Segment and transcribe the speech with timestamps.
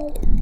[0.00, 0.39] 哦。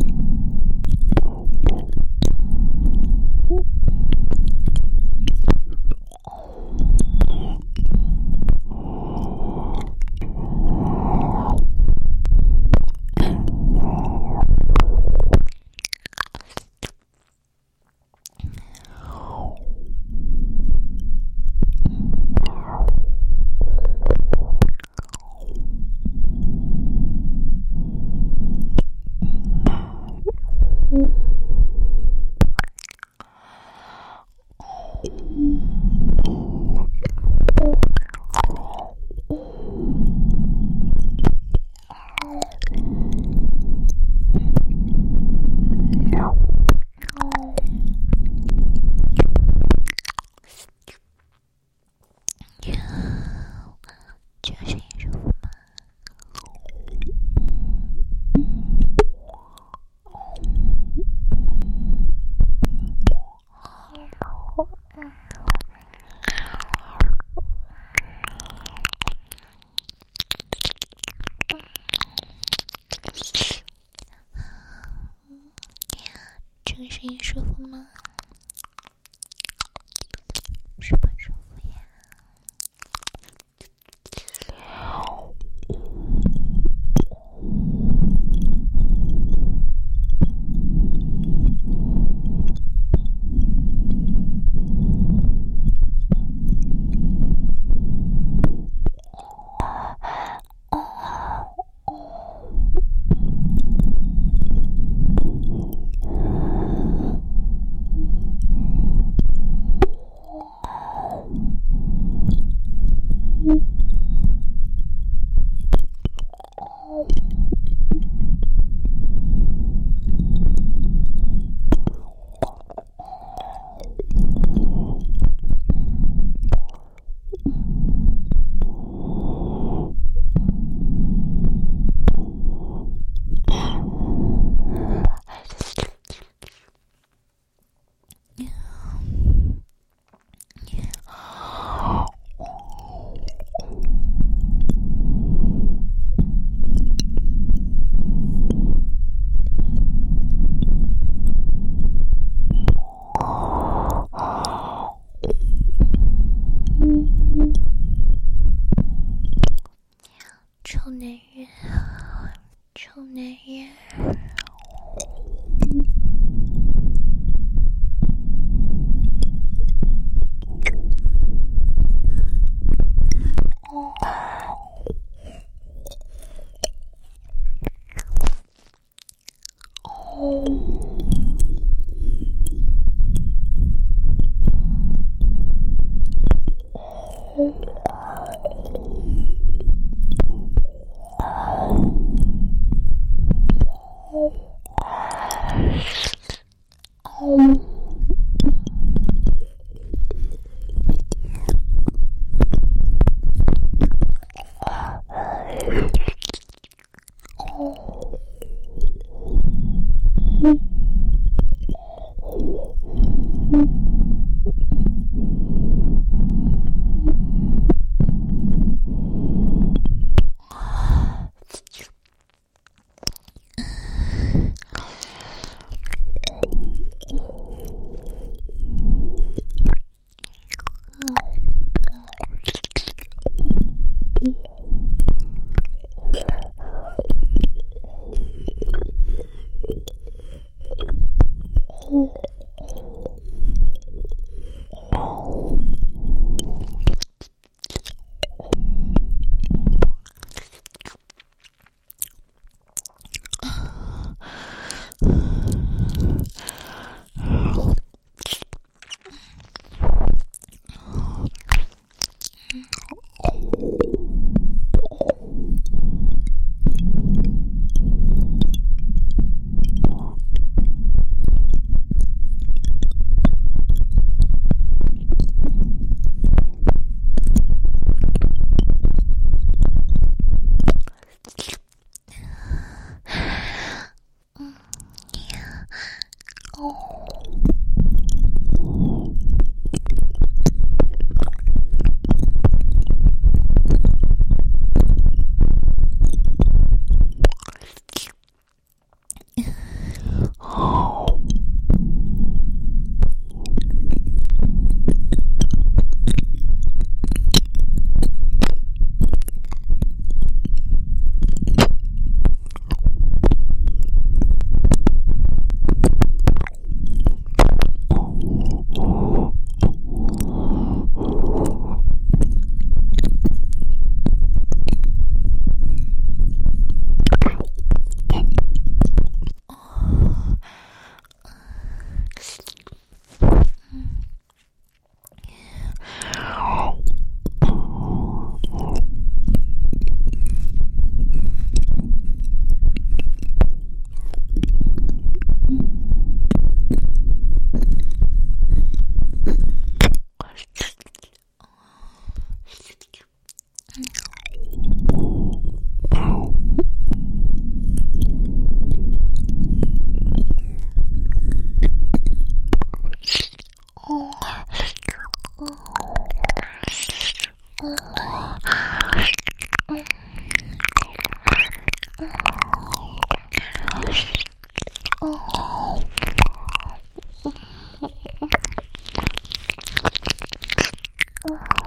[381.26, 381.57] Oh.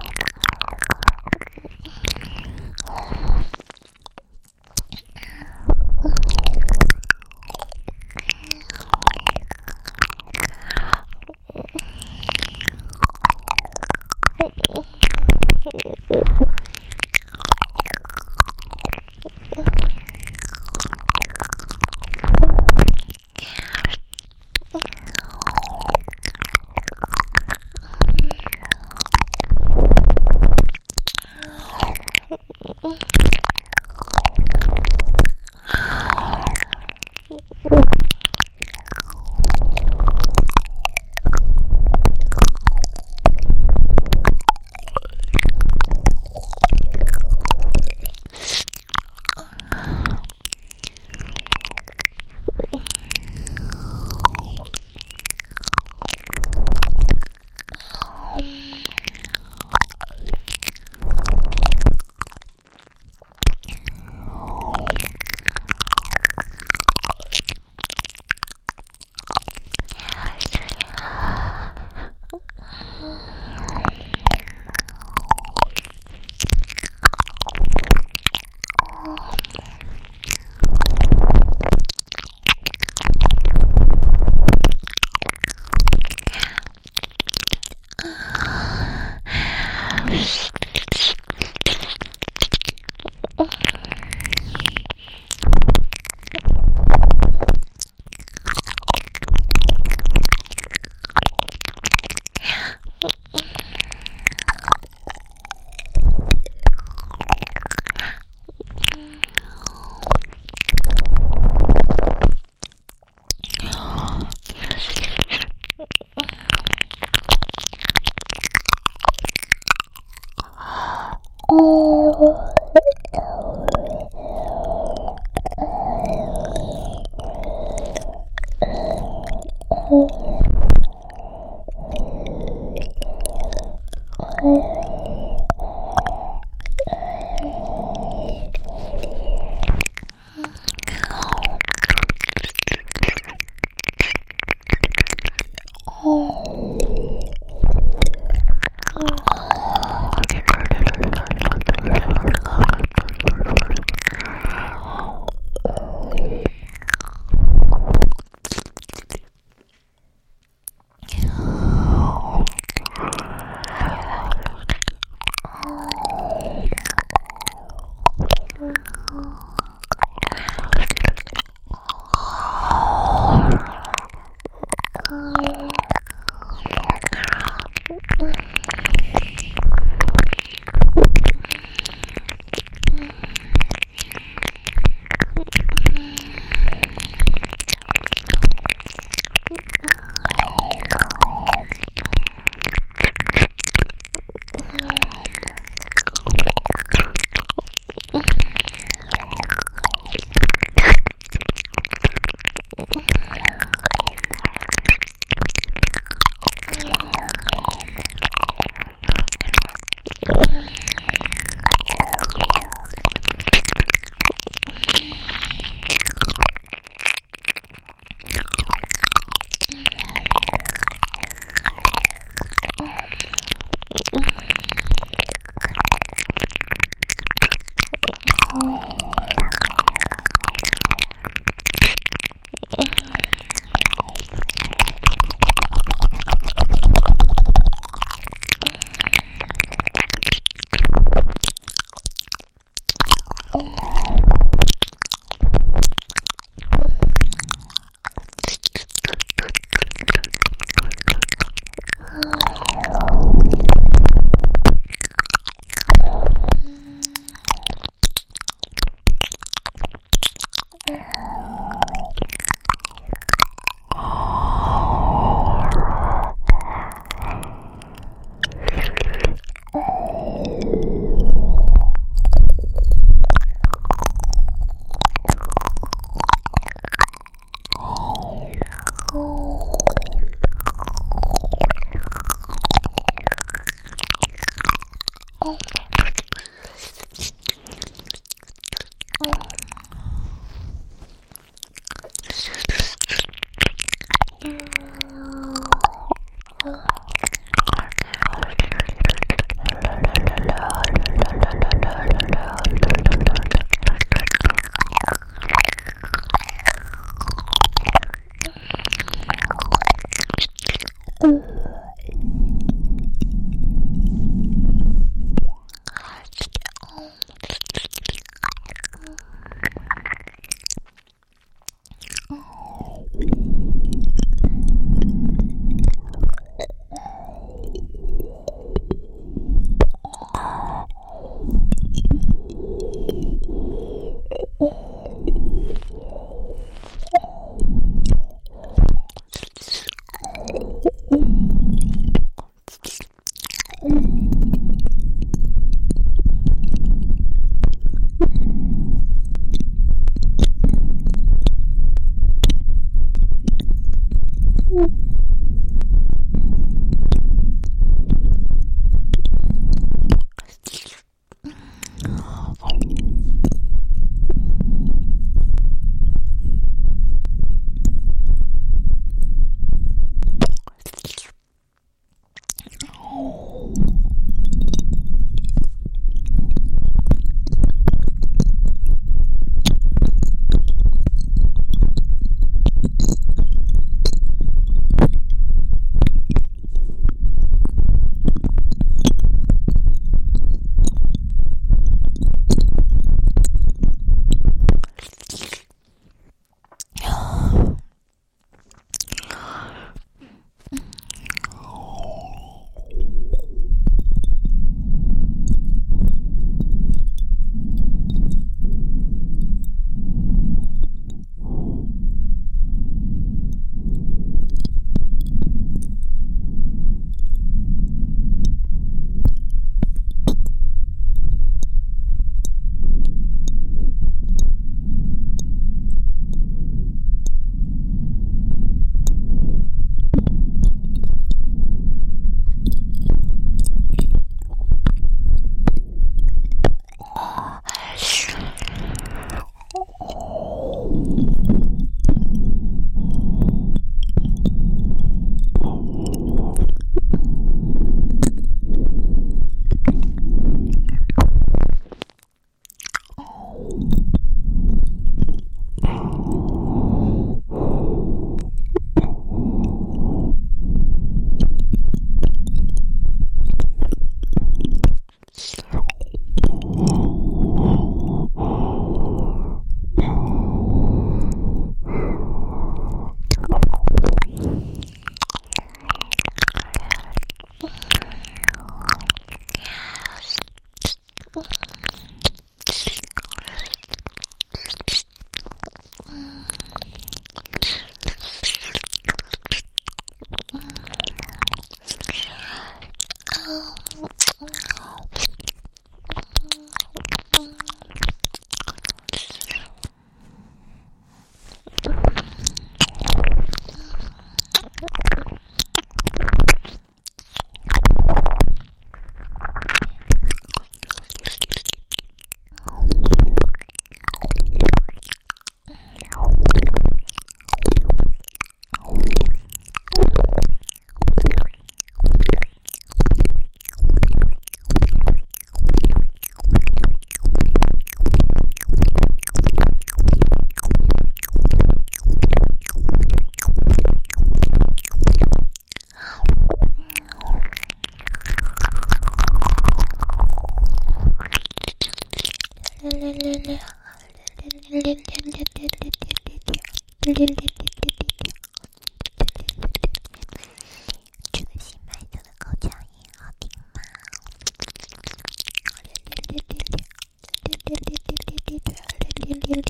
[129.91, 130.21] ほう。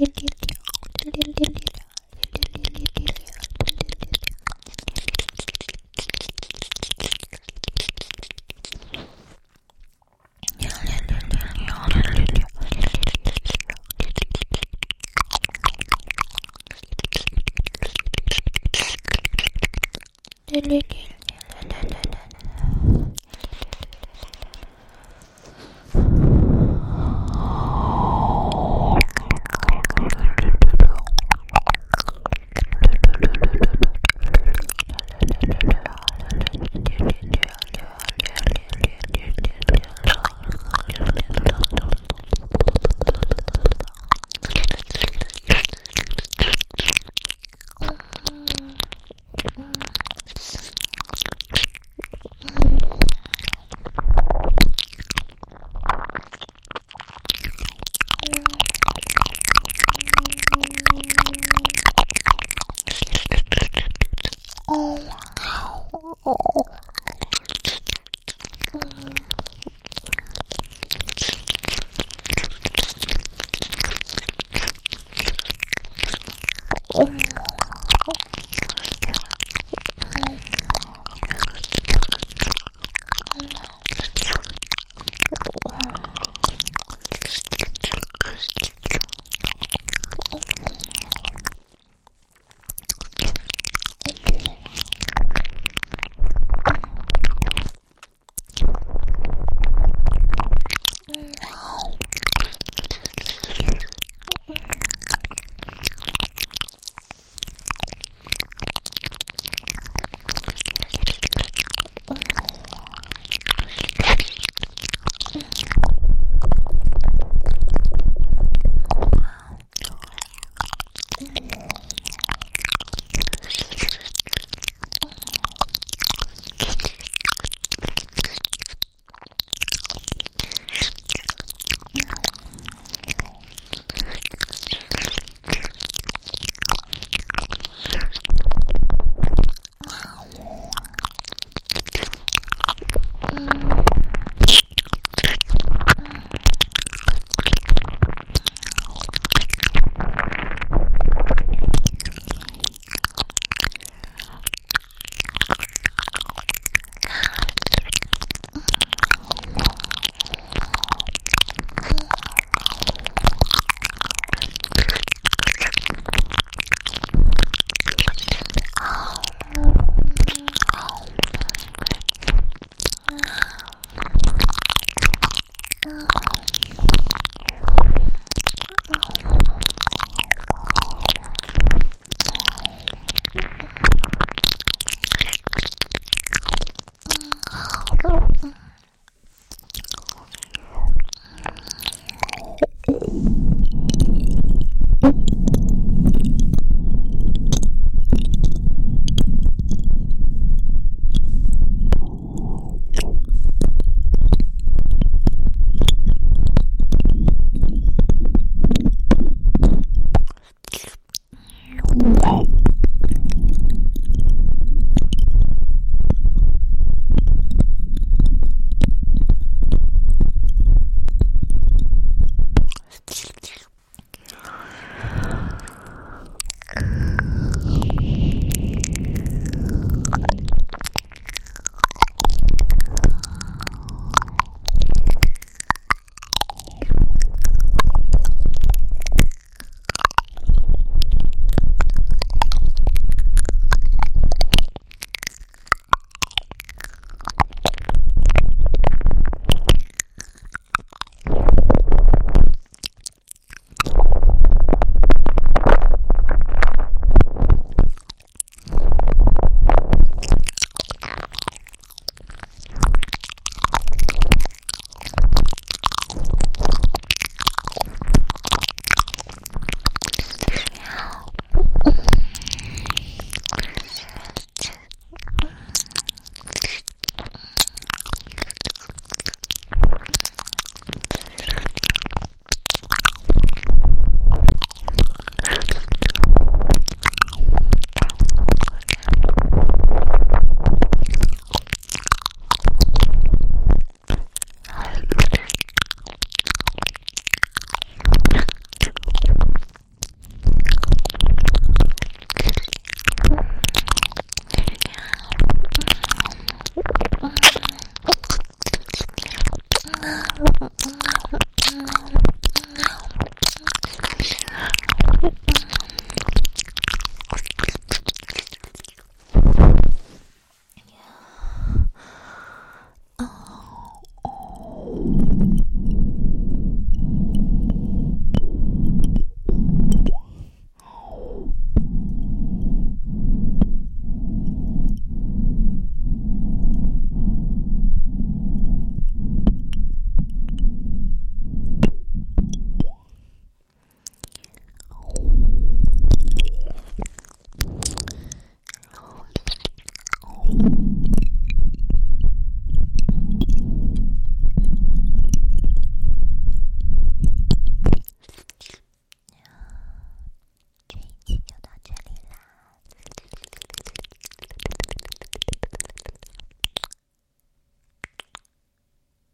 [0.02, 0.31] Кирки.